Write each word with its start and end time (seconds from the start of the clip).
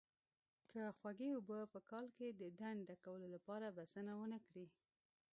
که 0.71 0.81
خوږې 0.97 1.29
اوبه 1.35 1.59
په 1.73 1.79
کال 1.91 2.05
کې 2.17 2.27
د 2.31 2.41
ډنډ 2.59 2.79
ډکولو 2.89 3.25
لپاره 3.35 3.67
بسنه 3.77 4.11
ونه 4.19 4.39
کړي. 4.47 4.65